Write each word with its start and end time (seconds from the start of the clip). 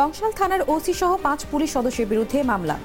বংশাল 0.00 0.32
থানার 0.40 0.62
ওসি 0.74 0.94
সহ 1.00 1.12
পাঁচ 1.26 1.40
পুলিশ 1.50 1.70
সদস্যের 1.76 2.06
বিরুদ্ধে 2.12 2.38
মামলা। 2.50 2.76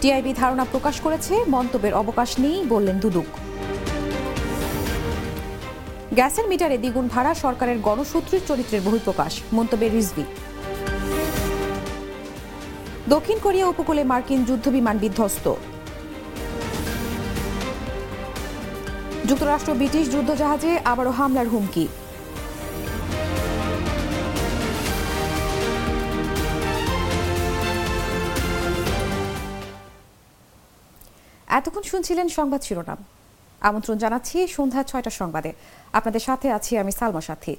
টিআইবি 0.00 0.32
ধারণা 0.40 0.64
প্রকাশ 0.72 0.96
করেছে, 1.04 1.34
মন্তব্যের 1.54 1.94
অবকাশ 2.02 2.30
নেই 2.44 2.58
বললেন 2.72 2.96
দুদুক। 3.02 3.30
গ্যাসের 6.18 6.46
মিটারে 6.50 6.76
দ্বিগুণ 6.82 7.06
ভাড়া 7.14 7.32
সরকারের 7.44 7.78
গণসূত্রের 7.86 8.42
চরিত্রের 8.48 8.82
বহিঃপ্রকাশ 8.86 9.32
মন্তব্যের 9.56 9.92
রিজভি। 9.96 10.24
দক্ষিণ 13.14 13.38
কোরিয়া 13.44 13.66
উপকূলে 13.72 14.02
মার্কিন 14.12 14.40
যুদ্ধবিমান 14.48 14.96
বিধ্বস্ত। 15.04 15.46
যুক্তরাষ্ট্র 19.28 19.72
ব্রিটিশ 19.80 20.04
যুদ্ধজাহাজে 20.14 20.72
আবারও 20.92 21.12
হামলার 21.18 21.48
হুমকি। 21.54 21.86
এতক্ষণ 31.58 31.84
শুনছিলেন 31.90 32.28
সংবাদ 32.38 32.60
শিরোনাম। 32.66 33.00
আমন্ত্রণ 33.68 33.96
জানাচ্ছি 34.04 34.36
সন্ধ্যা 34.56 34.82
ছয়টার 34.90 35.16
সংবাদে। 35.20 35.50
আপনাদের 35.98 36.22
সাথে 36.28 36.46
আছি 36.56 36.72
আমি 36.82 36.92
সালমা 36.98 37.22
সাথী। 37.28 37.54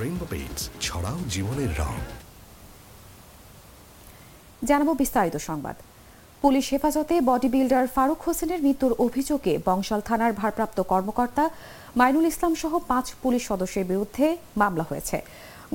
রেইনবো 0.00 0.26
পেইন্টস 0.32 0.62
ছড়াও 0.86 1.18
জীবনের 1.34 1.72
রং। 1.80 1.94
জানাব 4.68 4.88
বিস্তারিত 5.02 5.36
সংবাদ। 5.48 5.76
পুলিশ 6.42 6.64
হেফাজতে 6.72 7.14
বডি 7.28 7.48
বিল্ডার 7.54 7.86
ফারুক 7.94 8.20
হোসেনের 8.26 8.60
মৃত্যুর 8.66 8.92
অভিযোগে 9.06 9.54
বংশাল 9.66 10.00
থানার 10.08 10.32
ভারপ্রাপ্ত 10.40 10.78
কর্মকর্তা 10.92 11.44
মাইনুল 11.96 12.26
ইসলাম 12.32 12.52
সহ 12.62 12.72
পাঁচ 12.90 13.06
পুলিশ 13.22 13.42
সদস্যের 13.50 13.84
বিরুদ্ধে 13.90 14.26
মামলা 14.56 14.84
হয়েছে। 14.88 15.18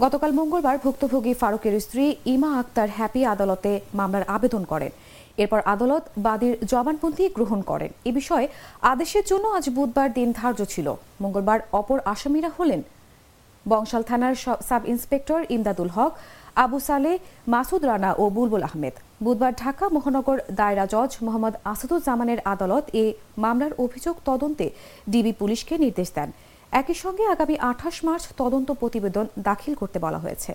গতকাল 0.03 0.31
মঙ্গলবার 0.39 0.77
ভুক্তভোগী 0.83 1.33
ফারুকের 1.41 1.75
স্ত্রী 1.85 2.05
ইমা 2.33 2.49
আক্তার 2.61 2.89
হ্যাপি 2.97 3.21
আদালতে 3.33 3.71
মামলার 3.99 4.25
আবেদন 4.35 4.63
করেন। 4.71 4.91
এরপর 5.41 5.59
আদালত 5.73 6.03
বাদীর 6.25 6.55
জবানবন্দি 6.71 7.25
গ্রহণ 7.37 7.59
করেন। 7.71 7.91
এ 8.09 8.11
বিষয়ে 8.19 8.47
আদেশের 8.91 9.25
জন্য 9.31 9.45
আজ 9.57 9.65
বুধবার 9.77 10.09
দিন 10.17 10.29
ধার্য 10.39 10.59
ছিল। 10.73 10.87
মঙ্গলবার 11.23 11.59
অপর 11.79 11.99
আসামিরা 12.13 12.49
হলেন 12.57 12.81
বংশাল 13.71 14.03
থানার 14.09 14.35
সাব 14.67 14.83
ইন্সপেক্টর 14.93 15.39
ইমদাদুল 15.55 15.89
হক, 15.95 16.11
আবু 16.63 16.77
সালে, 16.87 17.11
মাসুদ 17.53 17.81
রানা 17.89 18.09
ও 18.21 18.23
বুলবুল 18.35 18.63
আহমেদ। 18.69 18.95
বুধবার 19.25 19.53
ঢাকা 19.63 19.85
মহানগর 19.95 20.37
দায়রা 20.59 20.85
জজ 20.93 21.11
মোহাম্মদ 21.25 21.55
আসাদুজ্জামানের 21.71 22.39
আদালত 22.53 22.85
এ 23.03 23.05
মামলার 23.43 23.73
অভিযোগ 23.83 24.15
তদন্তে 24.29 24.65
ডিবি 25.11 25.31
পুলিশকে 25.41 25.73
নির্দেশ 25.83 26.09
দেন। 26.17 26.29
একই 26.71 26.95
সঙ্গে 27.03 27.23
আগামী 27.33 27.55
আঠাশ 27.71 27.95
মার্চ 28.07 28.23
তদন্ত 28.41 28.69
প্রতিবেদন 28.81 29.25
দাখিল 29.47 29.73
করতে 29.81 29.97
বলা 30.05 30.19
হয়েছে। 30.25 30.53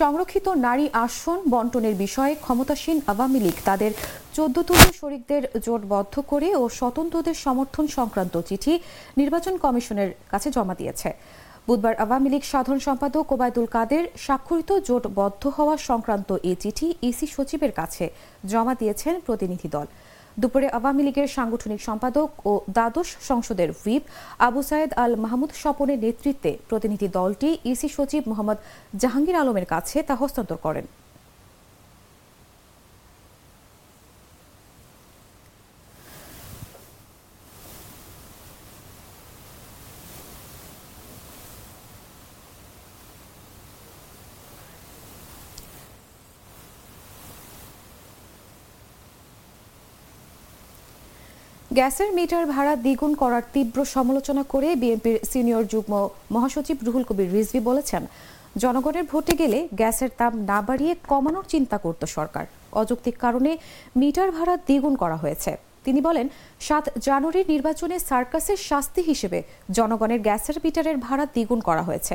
সংরক্ষিত 0.00 0.46
নারী 0.66 0.86
আসন 1.04 1.38
বন্টনের 1.52 1.94
বিষয়ে 2.04 2.34
ক্ষমতাসীন 2.44 2.98
আওয়ামী 3.12 3.40
লীগ 3.44 3.56
তাদের 3.64 3.92
চোদ্দতম 4.36 4.78
শরিকদের 5.00 5.42
জোটবদ্ধ 5.66 6.14
করে 6.30 6.48
ও 6.60 6.62
স্বতন্ত্রদের 6.78 7.36
সমর্থন 7.44 7.86
সংক্রান্ত 7.96 8.34
চিঠি 8.48 8.74
নির্বাচন 9.20 9.54
কমিশনের 9.64 10.10
কাছে 10.32 10.48
জমা 10.56 10.74
দিয়েছে। 10.80 11.10
বুধবার 11.68 11.94
আওয়ামী 12.04 12.28
লীগ 12.32 12.44
সাধারণ 12.52 12.80
সম্পাদক 12.88 13.24
ওবায়দুল 13.34 13.66
কাদের 13.74 14.04
স্বাক্ষরিত 14.26 14.70
জোটবদ্ধ 14.88 15.42
হওয়া 15.56 15.74
সংক্রান্ত 15.88 16.30
এ 16.50 16.52
চিঠি 16.62 16.88
ইসি 17.08 17.26
সচিবের 17.34 17.72
কাছে 17.78 18.04
জমা 18.50 18.74
দিয়েছেন 18.80 19.14
প্রতিনিধি 19.26 19.68
দল। 19.74 19.86
দুপুরে 20.40 20.68
আওয়ামী 20.78 21.02
লীগের 21.06 21.28
সাংগঠনিক 21.36 21.80
সম্পাদক 21.88 22.28
ও 22.50 22.52
দ্বাদশ 22.76 23.08
সংসদের 23.28 23.68
হুইপ 23.78 24.02
আবু 24.46 24.60
সায়েদ 24.68 24.90
আল 25.02 25.12
মাহমুদ 25.24 25.50
স্বপনের 25.62 25.98
নেতৃত্বে 26.04 26.52
প্রতিনিধি 26.70 27.08
দলটি 27.18 27.50
ইসি 27.72 27.88
সচিব 27.96 28.22
মোহাম্মদ 28.30 28.58
জাহাঙ্গীর 29.02 29.40
আলমের 29.42 29.66
কাছে 29.72 29.96
তা 30.08 30.14
হস্তান্তর 30.20 30.58
করেন। 30.66 30.86
গ্যাসের 51.78 52.10
মিটার 52.18 52.44
ভাড়া 52.54 52.74
দ্বিগুণ 52.84 53.12
করার 53.22 53.44
তীব্র 53.54 53.78
সমালোচনা 53.94 54.42
করে 54.52 54.68
বিএনপির 54.82 55.16
সিনিয়র 55.30 55.64
যুগ্ম 55.72 55.92
মহাসচিব 56.34 56.76
রুহুল 56.86 57.04
কবির 57.08 57.28
রিজভি 57.34 57.60
বলেছেন, 57.68 58.02
জনগণের 58.62 59.04
ভোটে 59.12 59.34
গেলে 59.40 59.58
গ্যাসের 59.80 60.10
দাম 60.18 60.32
না 60.50 60.58
বাড়িয়ে 60.68 60.92
কমানোর 61.10 61.46
চিন্তা 61.52 61.76
করত 61.84 62.02
সরকার। 62.16 62.44
অযৌক্তিক 62.80 63.16
কারণে 63.24 63.50
মিটার 64.00 64.28
ভাড়া 64.36 64.54
দ্বিগুণ 64.66 64.94
করা 65.02 65.16
হয়েছে। 65.22 65.50
তিনি 65.86 66.00
বলেন, 66.08 66.26
সাত 66.66 66.84
জানুয়ারির 67.06 67.50
নির্বাচনে 67.52 67.96
সার্কাসের 68.08 68.58
শাস্তি 68.68 69.00
হিসেবে 69.10 69.38
জনগণের 69.76 70.20
গ্যাসের 70.26 70.56
মিটারের 70.64 70.96
ভাড়া 71.06 71.24
দ্বিগুণ 71.34 71.60
করা 71.68 71.82
হয়েছে। 71.88 72.14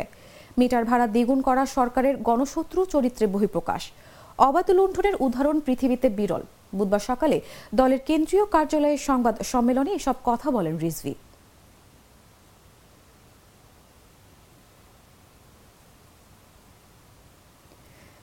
মিটার 0.60 0.84
ভাড়া 0.90 1.08
দ্বিগুণ 1.16 1.40
করা 1.48 1.64
সরকারের 1.78 2.16
গণশত্রু 2.28 2.82
চরিত্রে 2.94 3.26
বহিঃপ্রকাশ। 3.34 3.84
অবাধ 4.38 4.72
লুণ্ঠনের 4.72 5.16
উদাহরণ 5.20 5.60
পৃথিবীতে 5.60 6.10
বিরল। 6.10 6.42
বুধবার 6.76 7.00
সকালে 7.00 7.42
দলের 7.76 8.00
কেন্দ্রীয় 8.00 8.46
কার্যালয়ের 8.46 8.98
সংবাদ 8.98 9.42
সম্মেলনে 9.42 9.92
এসব 9.92 10.14
কথা 10.24 10.52
বলেন 10.52 10.78
রিজভি। 10.78 11.16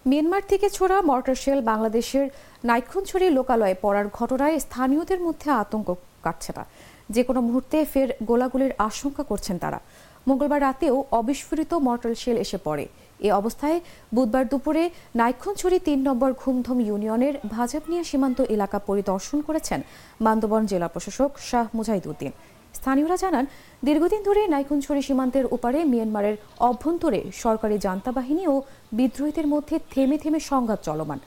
মিয়ানমার 0.07 0.43
থেকে 0.49 0.71
ছোড়া 0.71 1.03
মর্টার 1.03 1.35
শেল 1.35 1.61
বাংলাদেশের 1.61 2.29
নাইক্ষণছড়ি 2.65 3.31
লোকালয়ে 3.31 3.75
পড়ার 3.83 4.07
ঘটনায় 4.13 4.59
স্থানীয়দের 4.59 5.21
মধ্যে 5.21 5.51
আতঙ্ক 5.51 5.95
কাটছে 6.23 6.53
না। 6.57 6.65
যে 7.11 7.23
কোনো 7.25 7.41
মুহূর্তে 7.41 7.85
ফের 7.85 8.09
গোলাগুলির 8.25 8.71
আশঙ্কা 8.79 9.23
করছেন 9.23 9.59
তারা। 9.59 9.81
মঙ্গলবার 10.29 10.61
রাতেও 10.61 11.05
অবিস্ফোরিত 11.11 11.75
মর্টার 11.75 12.15
শেল 12.15 12.37
এসে 12.37 12.59
পড়ে। 12.65 12.89
এ 13.27 13.29
অবস্থায় 13.41 13.79
বুধবার 14.15 14.45
দুপুরে 14.53 14.85
নাইক্ষণছড়ি 15.21 15.79
তিন 15.87 15.99
নম্বর 16.09 16.31
ঘুমধম 16.43 16.79
ইউনিয়নের 16.89 17.35
ভাজাবনিয়া 17.55 18.05
সীমান্ত 18.11 18.39
এলাকা 18.55 18.79
পরিদর্শন 18.89 19.39
করেছেন 19.47 19.81
বান্দরবন 20.25 20.63
জেলা 20.71 20.89
প্রশাসক 20.95 21.31
শাহ 21.49 21.67
মুজাহিদুদ্দিন। 21.77 22.33
স্থানীয়রা 22.79 23.17
জানান, 23.25 23.45
দীর্ঘদিন 23.87 24.21
ধরে 24.29 24.41
নাইকুঞ্ছড়ি 24.55 25.03
সীমান্তের 25.09 25.47
ওপারে 25.57 25.79
মিয়ানমারের 25.93 26.37
অভ্যন্তরে 26.69 27.21
সরকারি 27.43 27.77
জান্তা 27.85 28.11
বাহিনী 28.19 28.45
ও 28.53 28.55
বিদ্রোহীদের 28.99 29.47
মধ্যে 29.53 29.77
থেমে 29.93 30.17
থেমে 30.23 30.41
সংঘাত 30.51 30.81
চলমান। 30.89 31.19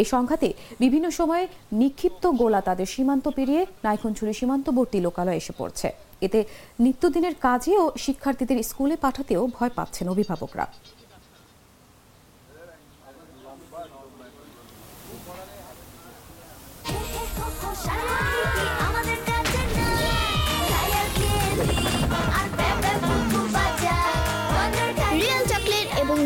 এই 0.00 0.06
সংঘাতে 0.14 0.48
বিভিন্ন 0.82 1.06
সময়ে 1.18 1.44
নিক্ষিপ্ত 1.80 2.24
গোলা 2.40 2.60
তাদের 2.68 2.88
সীমান্ত 2.94 3.26
পেরিয়ে 3.36 3.62
নাইকুঞ্ছড়ি 3.84 4.32
সীমান্তবর্তী 4.40 4.98
লোকালয়ে 5.06 5.40
এসে 5.42 5.52
পড়ছে। 5.60 5.88
এতে 6.26 6.40
নিত্যদিনের 6.84 7.34
কাজে 7.46 7.72
ও 7.82 7.84
শিক্ষার্থীদের 8.04 8.58
স্কুলে 8.70 8.96
পাঠাতেও 9.04 9.42
ভয় 9.56 9.72
পাচ্ছেন 9.78 10.06
অভিভাবকরা। 10.14 10.66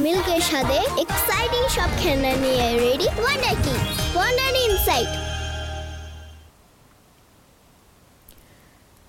মিল্কের 0.05 0.43
সাথে 0.53 0.79
এক্সাইটিং 1.05 1.63
সব 1.77 1.91
খেলনা 2.01 2.33
নিয়ে 2.45 2.67
রেডি 2.85 3.07
ওয়ান্ডার 3.23 3.55
কি 3.65 3.75
ওয়ান্ডার 4.17 4.53
ইনসাইট 4.69 5.13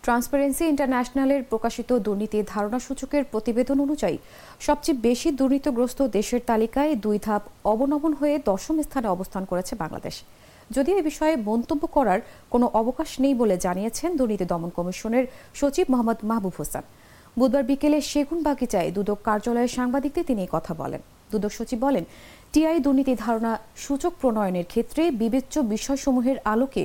ট্রান্সপারেন্সি 0.03 0.63
ইন্টারন্যাশনালের 0.73 1.41
প্রকাশিত 1.51 1.89
দুর্নীতি 2.05 2.39
ধারণা 2.53 2.79
সূচকের 2.87 3.23
প্রতিবেদন 3.31 3.77
অনুযায়ী, 3.85 4.17
সবচেয়ে 4.67 5.01
বেশি 5.07 5.29
দুর্নীতিগ্রস্ত 5.39 5.99
দেশের 6.17 6.41
তালিকায় 6.49 6.91
দুই 7.05 7.17
ধাপ 7.25 7.41
অবনমন 7.73 8.11
হয়ে 8.19 8.35
দশম 8.49 8.75
স্থানে 8.87 9.07
অবস্থান 9.15 9.43
করেছে 9.51 9.73
বাংলাদেশ। 9.83 10.15
যদিও 10.75 10.95
এ 10.99 11.03
বিষয়ে 11.09 11.35
মন্তব্য 11.49 11.83
করার 11.95 12.19
কোনো 12.53 12.65
অবকাশ 12.81 13.09
নেই 13.23 13.33
বলে 13.41 13.55
জানিয়েছেন 13.65 14.09
দুর্নীতি 14.19 14.45
দমন 14.51 14.69
কমিশনের 14.77 15.25
সচিব 15.59 15.85
মোহাম্মদ 15.91 16.19
মাহবুব 16.29 16.55
হোসেন। 16.59 16.85
বুধবার 17.39 17.63
বিকেলে 17.69 17.97
সেগুন 18.11 18.39
বাগিচায় 18.47 18.89
দুদক 18.95 19.19
কার্যালয়ের 19.27 19.75
সাংবাদিকদের 19.77 20.27
তিনি 20.29 20.43
কথা 20.55 20.73
বলেন। 20.81 21.01
দুদক 21.31 21.51
সচিব 21.57 21.79
বলেন, 21.85 22.03
টিআই 22.53 22.77
দুর্নীতি 22.85 23.13
ধারণা 23.25 23.51
সূচক 23.85 24.13
প্রণয়নের 24.21 24.65
ক্ষেত্রে 24.71 25.03
বিবেচ্য 25.21 25.55
বিষয়সমূহের 25.73 26.37
আলোকে 26.53 26.83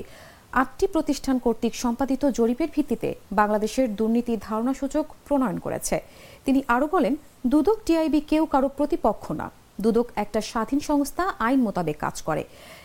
আটটি 0.63 0.87
প্রতিষ্ঠান 0.95 1.37
কর্তৃক 1.45 1.75
সম্পাদিত 1.75 2.23
জরিপের 2.39 2.71
ভিত্তিতে 2.75 3.09
বাংলাদেশের 3.41 3.87
দুর্নীতি 3.99 4.35
ধারণা 4.47 4.73
সূচক 4.81 5.05
প্রণয়ন 5.27 5.59
করেছে। 5.59 5.97
তিনি 6.45 6.61
আরও 6.75 6.87
বলেন, 6.95 7.15
দুদক 7.53 7.79
টিআইবি 7.87 8.21
কেউ 8.31 8.45
কারও 8.53 8.69
প্রতিপক্ষ 8.79 9.25
না। 9.41 9.47
দুদক 9.85 10.07
একটা 10.25 10.41
স্বাধীন 10.51 10.81
সংস্থা, 10.89 11.25
আইন 11.47 11.61
মোতাবেক 11.67 11.97
কাজ 12.05 12.17
করে। 12.23 12.43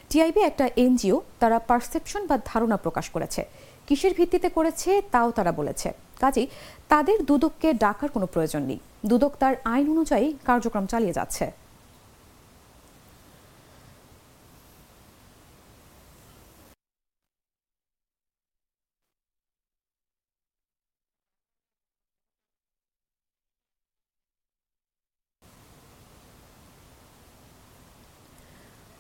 টিআইবি 0.10 0.42
একটা 0.42 0.66
এনজিও, 0.84 1.18
তারা 1.42 1.58
পারসেপশন 1.70 2.22
বা 2.30 2.36
ধারণা 2.46 2.78
প্রকাশ 2.78 3.06
করেছে। 3.10 3.42
কিসের 3.88 4.14
ভিত্তিতে 4.18 4.50
করেছে, 4.58 4.90
তাও 5.14 5.30
তারা 5.38 5.52
বলেছে। 5.52 5.90
কাজেই 6.24 6.48
তাদের 6.92 7.18
দুদককে 7.30 7.70
ডাকার 7.84 8.10
কোনো 8.16 8.28
প্রয়োজন 8.34 8.64
নেই। 8.70 8.80
দুদক 9.10 9.34
তার 9.42 9.54
আইন 9.74 9.86
অনুযায়ী 9.94 10.28
কার্যক্রম 10.48 10.86
চালিয়ে 10.94 11.18
যাচ্ছে। 11.20 11.46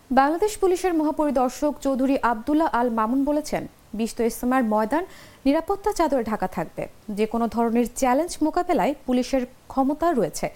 বাংলাদেশ 0.10 0.52
পুলিশের 0.62 0.94
মহাপরিদর্শক 1.00 1.74
চৌধুরী 1.86 2.16
আবদুল্লাহ 2.32 2.70
আল 2.80 2.90
মামুন 2.98 3.22
বলেছেন 3.30 3.64
বিশত 4.00 4.20
ইসলামার 4.30 4.64
ময়দান, 4.74 5.04
নিরাপত্তা 5.46 5.92
চাদরে 5.98 6.24
ঢাকা 6.32 6.48
থাকবে। 6.56 6.84
যে 7.18 7.26
কোনো 7.34 7.46
ধরনের 7.56 7.86
চ্যালেঞ্জ 8.00 8.34
মোকাবেলায় 8.46 8.94
পুলিশের 9.06 9.44
ক্ষমতা 9.72 10.08
রয়েছে। 10.12 10.48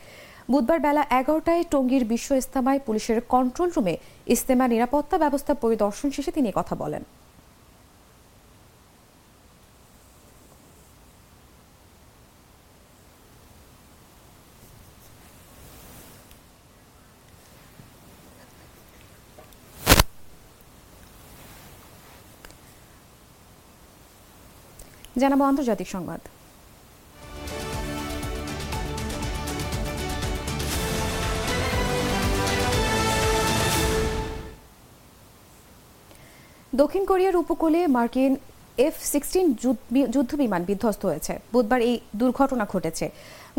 বুধবার 0.52 0.80
বেলা 0.86 1.04
এগারোটায় 1.20 1.64
টঙ্গীর 1.72 2.04
বিশ্ব 2.12 2.30
ইস্তেমায় 2.42 2.82
পুলিশের 2.88 3.20
কন্ট্রোল 3.34 3.70
রুমে 3.76 3.96
ইস্তেমা 4.34 4.66
নিরাপত্তা 4.74 5.18
ব্যবস্থা 5.24 5.54
পরিদর্শন 5.54 6.10
শেষে 6.16 6.32
তিনি 6.38 6.50
কথা 6.60 6.76
বলেন। 6.76 7.04
জানাব 25.24 25.42
আন্তর্জাতিক 25.52 25.90
সংবাদ। 25.96 26.22
দক্ষিণ 36.82 37.04
কোরিয়ার 37.10 37.36
উপকূলে 37.44 37.80
মার্কিন 37.98 38.34
এফ 38.88 38.96
সিক্সটিন 39.12 39.46
যুদ্ধ 40.14 40.32
বিমান 40.42 40.62
বিধ্বস্ত 40.70 41.02
হয়েছে। 41.10 41.34
বুধবার 41.54 41.82
এই 41.90 41.96
দুর্ঘটনা 42.20 42.66
ঘটেছে। 42.74 43.06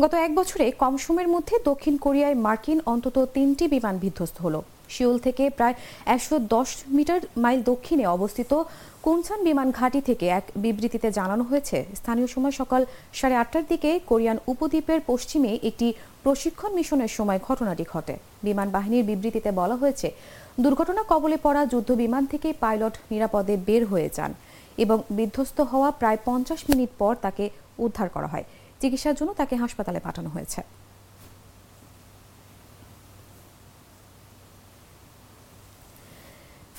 গত 0.01 0.13
এক 0.25 0.31
বছরে 0.39 0.65
কম 0.81 0.93
সময়ের 1.05 1.29
মধ্যে 1.35 1.55
দক্ষিণ 1.69 1.95
কোরিয়ায় 2.05 2.37
মার্কিন 2.45 2.79
অন্তত 2.93 3.17
তিনটি 3.35 3.65
বিমান 3.73 3.95
বিধ্বস্ত 4.03 4.37
হলো। 4.45 4.59
শিউল 4.93 5.17
থেকে 5.25 5.43
প্রায় 5.57 5.75
একশো 6.15 6.35
দশ 6.55 6.69
মিটার 6.95 7.21
মাইল 7.43 7.59
দক্ষিণে 7.71 8.05
অবস্থিত 8.17 8.51
কুনসান 9.05 9.39
বিমান 9.47 9.67
ঘাঁটি 9.77 9.99
থেকে 10.09 10.25
এক 10.39 10.45
বিবৃতিতে 10.63 11.07
জানানো 11.19 11.43
হয়েছে, 11.49 11.77
স্থানীয় 11.99 12.27
সময় 12.35 12.53
সকাল 12.61 12.81
সাড়ে 13.19 13.35
আটটার 13.41 13.65
দিকে 13.71 13.89
কোরিয়ান 14.09 14.37
উপদ্বীপের 14.51 14.99
পশ্চিমে 15.09 15.51
একটি 15.69 15.87
প্রশিক্ষণ 16.23 16.71
মিশনের 16.77 17.11
সময় 17.17 17.39
ঘটনাটি 17.47 17.83
ঘটে। 17.93 18.15
বিমান 18.47 18.67
বাহিনীর 18.75 19.07
বিবৃতিতে 19.09 19.49
বলা 19.59 19.75
হয়েছে, 19.81 20.07
দুর্ঘটনা 20.63 21.01
কবলে 21.11 21.37
পড়া 21.45 21.61
যুদ্ধ 21.71 21.89
বিমান 22.03 22.23
থেকে 22.31 22.49
পাইলট 22.63 22.95
নিরাপদে 23.11 23.55
বের 23.67 23.83
হয়ে 23.91 24.09
যান 24.17 24.31
এবং 24.83 24.97
বিধ্বস্ত 25.17 25.57
হওয়া 25.71 25.89
প্রায় 25.99 26.19
পঞ্চাশ 26.27 26.61
মিনিট 26.69 26.91
পর 27.01 27.13
তাকে 27.25 27.45
উদ্ধার 27.85 28.07
করা 28.15 28.27
হয়। 28.33 28.45
চিকিৎসার 28.81 29.15
জন্য 29.19 29.31
তাকে 29.39 29.55
হাসপাতালে 29.63 29.99
পাঠানো 30.07 30.29
হয়েছে। 30.35 30.61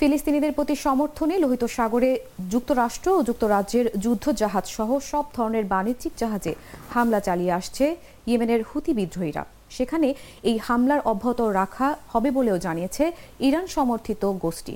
ফিলিস্তিনিদের 0.03 0.55
প্রতি 0.57 0.75
সমর্থনে 0.85 1.35
লোহিত 1.43 1.63
সাগরে 1.77 2.11
যুক্তরাষ্ট্র 2.53 3.07
ও 3.17 3.19
যুক্তরাজ্যের 3.29 3.85
যুদ্ধ 4.03 4.25
জাহাজ 4.41 4.65
সহ 4.77 4.89
সব 5.11 5.25
ধরনের 5.37 5.65
বাণিজ্যিক 5.73 6.13
জাহাজে 6.21 6.53
হামলা 6.93 7.19
চালিয়ে 7.27 7.55
আসছে 7.59 7.85
ইয়েমেনের 8.27 8.61
হুতি 8.69 8.91
বিদ্রোহীরা। 8.99 9.43
সেখানে 9.75 10.07
এই 10.49 10.57
হামলার 10.67 11.01
অব্যাহত 11.11 11.39
রাখা 11.59 11.87
হবে 12.13 12.29
বলেও 12.37 12.57
জানিয়েছে 12.65 13.03
ইরান 13.47 13.65
সমর্থিত 13.75 14.23
গোষ্ঠী। 14.43 14.75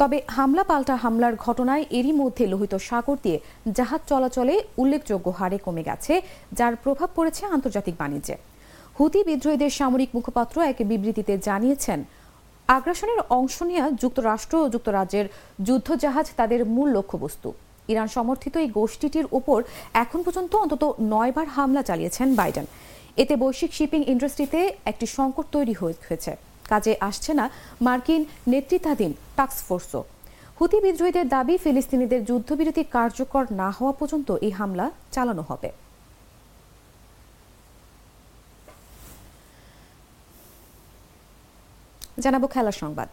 তবে 0.00 0.18
হামলা 0.36 0.64
পাল্টা 0.70 0.94
হামলার 1.02 1.34
ঘটনায় 1.46 1.84
এরই 1.98 2.12
মধ্যে 2.20 2.44
লোহিত 2.52 2.74
সাগর 2.88 3.16
দিয়ে 3.24 3.38
জাহাজ 3.76 4.00
চলাচলে 4.10 4.54
উল্লেখযোগ্য 4.82 5.26
হারে 5.38 5.58
কমে 5.64 5.82
গেছে, 5.88 6.12
যার 6.58 6.74
প্রভাব 6.84 7.08
পড়েছে 7.16 7.42
আন্তর্জাতিক 7.54 7.94
বাণিজ্যে। 8.02 8.36
হুতি 8.96 9.20
বিদ্রোহীদের 9.28 9.72
সামরিক 9.78 10.10
মুখপাত্র 10.16 10.56
এক 10.70 10.78
বিবৃতিতে 10.90 11.34
জানিয়েছেন 11.48 12.00
আগ্রাসনের 12.68 13.20
অংশ 13.38 13.56
নেওয়া 13.70 13.88
যুক্তরাষ্ট্র 14.02 14.54
ও 14.64 14.66
যুক্তরাজ্যের 14.74 15.26
যুদ্ধজাহাজ 15.66 16.26
তাদের 16.38 16.60
মূল 16.74 16.88
লক্ষ্যবস্তু। 16.96 17.48
ইরান 17.92 18.08
সমর্থিত 18.16 18.54
এই 18.62 18.68
গোষ্ঠীটির 18.78 19.26
উপর 19.38 19.58
এখন 20.04 20.20
পর্যন্ত 20.24 20.52
অন্তত 20.62 20.82
নয়বার 21.12 21.48
হামলা 21.56 21.82
চালিয়েছেন 21.88 22.28
বাইডেন। 22.40 22.66
এতে 23.22 23.34
বৈশ্বিক 23.42 23.72
শিপিং 23.78 24.00
ইন্ডাস্ট্রিতে 24.12 24.60
একটি 24.90 25.06
সংকট 25.16 25.46
তৈরি 25.54 25.74
হয়েছে। 25.80 26.32
কাজে 26.70 26.92
আসছে 27.08 27.32
না 27.38 27.44
মার্কিন 27.86 28.22
নেতৃত্বাধীন 28.52 29.12
টাস্কফোর্সও 29.36 30.02
হুতি 30.58 30.78
বিদ্রোহীদের 30.84 31.26
দাবি, 31.34 31.54
ফিলিস্তিনিদের 31.64 32.20
যুদ্ধবিরতি 32.28 32.82
কার্যকর 32.96 33.44
না 33.60 33.68
হওয়া 33.76 33.94
পর্যন্ত 33.98 34.28
এই 34.46 34.52
হামলা 34.58 34.86
চালানো 35.14 35.42
হবে। 35.50 35.68
জানাব 42.22 42.42
খেলার 42.54 42.76
সংবাদ। 42.82 43.10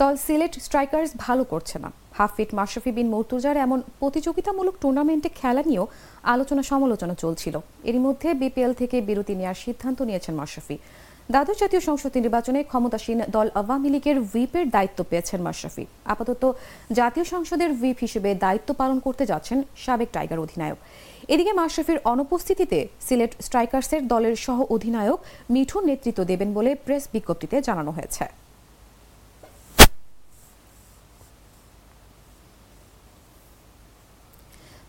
দল 0.00 0.14
সিলেট 0.26 0.54
স্ট্রাইকার্স 0.66 1.10
ভালো 1.26 1.42
করছে 1.52 1.76
না। 1.84 1.90
হাফ 2.16 2.32
ফিট 2.36 2.50
মাশরাফি 2.58 2.90
বিন 2.96 3.08
মর্তুজার 3.14 3.56
এমন 3.66 3.78
প্রতিযোগিতামূলক 4.00 4.74
টুর্নামেন্টে 4.82 5.30
খেলা 5.40 5.62
নিয়েও 5.70 5.86
আলোচনা 6.34 6.62
সমালোচনা 6.70 7.14
চলছিল। 7.22 7.54
এরই 7.88 8.00
মধ্যে 8.06 8.28
বিপিএল 8.40 8.72
থেকে 8.80 8.96
বিরতি 9.08 9.34
নেওয়ার 9.40 9.58
সিদ্ধান্ত 9.64 9.98
নিয়েছেন 10.08 10.34
মাশরাফি। 10.40 10.76
দ্বাদশ 11.32 11.56
জাতীয় 11.62 11.82
সংসদ 11.88 12.12
নির্বাচনে 12.18 12.60
ক্ষমতাসীন 12.70 13.18
দল 13.36 13.48
আওয়ামী 13.60 13.88
লীগের 13.94 14.16
হুইপের 14.28 14.66
দায়িত্ব 14.74 14.98
পেয়েছেন 15.10 15.40
মাশরাফি। 15.46 15.84
আপাতত 16.12 16.42
জাতীয় 16.98 17.24
সংসদের 17.32 17.70
হুইপ 17.78 17.98
হিসেবে 18.04 18.30
দায়িত্ব 18.44 18.68
পালন 18.80 18.98
করতে 19.06 19.24
যাচ্ছেন 19.30 19.58
সাবেক 19.84 20.08
টাইগার 20.16 20.42
অধিনায়ক। 20.44 20.78
এদিকে 21.32 21.52
মাশরাফির 21.60 21.98
অনুপস্থিতিতে 22.12 22.78
সিলেট 23.06 23.32
স্ট্রাইকার্সের 23.46 24.02
দলের 24.12 24.36
সহ 24.46 24.58
অধিনায়ক 24.74 25.18
মিঠুন 25.54 25.82
নেতৃত্ব 25.90 26.20
দেবেন 26.30 26.50
বলে 26.58 26.70
প্রেস 26.84 27.04
বিজ্ঞপ্তিতে 27.14 27.56
জানানো 27.68 27.90
হয়েছে। 27.96 28.24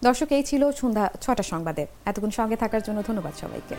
দর্শক, 0.06 0.30
এই 0.38 0.44
ছিল 0.50 0.62
সন্ধ্যা 0.82 1.06
ছটা 1.24 1.44
সংবাদে। 1.52 1.84
এতক্ষণ 2.10 2.32
সঙ্গে 2.40 2.58
থাকার 2.64 2.82
জন্য 2.88 3.00
ধন্যবাদ 3.08 3.34
সবাইকে। 3.42 3.78